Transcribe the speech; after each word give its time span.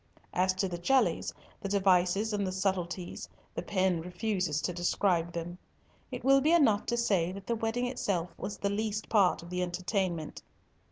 As 0.33 0.55
to 0.55 0.67
the 0.67 0.79
jellies, 0.79 1.31
the 1.59 1.69
devices 1.69 2.33
and 2.33 2.47
the 2.47 2.51
subtilties, 2.51 3.29
the 3.53 3.61
pen 3.61 4.01
refuses 4.01 4.59
to 4.63 4.73
describe 4.73 5.31
them! 5.31 5.59
It 6.11 6.23
will 6.23 6.41
be 6.41 6.51
enough 6.53 6.87
to 6.87 6.97
say 6.97 7.31
that 7.33 7.45
the 7.45 7.53
wedding 7.55 7.85
itself 7.85 8.31
was 8.35 8.57
the 8.57 8.71
least 8.71 9.09
part 9.09 9.43
of 9.43 9.51
the 9.51 9.61
entertainment. 9.61 10.41